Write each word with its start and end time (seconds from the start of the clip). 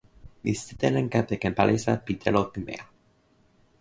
mi 0.43 0.51
sitelen 0.61 1.07
kepeken 1.13 1.53
palisa 1.59 1.93
pi 2.05 2.13
telo 2.23 2.41
pimeja. 2.53 2.85